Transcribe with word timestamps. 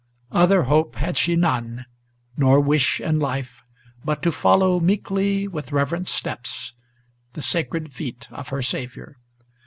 Other 0.31 0.63
hope 0.63 0.95
had 0.95 1.15
she 1.15 1.35
none, 1.35 1.85
nor 2.35 2.59
wish 2.59 2.99
in 2.99 3.19
life, 3.19 3.61
but 4.03 4.23
to 4.23 4.31
follow 4.31 4.79
Meekly, 4.79 5.47
with 5.47 5.71
reverent 5.71 6.07
steps, 6.07 6.73
the 7.33 7.43
sacred 7.43 7.93
feet 7.93 8.27
of 8.31 8.49
her 8.49 8.63
Saviour. 8.63 9.19